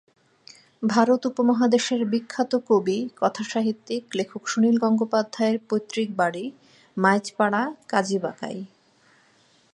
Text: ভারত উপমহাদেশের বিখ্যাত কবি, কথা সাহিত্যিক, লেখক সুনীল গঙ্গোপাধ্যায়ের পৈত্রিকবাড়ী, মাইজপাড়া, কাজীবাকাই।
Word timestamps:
ভারত 0.83 1.21
উপমহাদেশের 1.25 2.01
বিখ্যাত 2.05 2.51
কবি, 2.69 2.97
কথা 3.17 3.43
সাহিত্যিক, 3.43 4.03
লেখক 4.15 4.43
সুনীল 4.47 4.75
গঙ্গোপাধ্যায়ের 4.77 5.57
পৈত্রিকবাড়ী, 5.69 6.45
মাইজপাড়া, 6.97 7.61
কাজীবাকাই। 7.87 8.57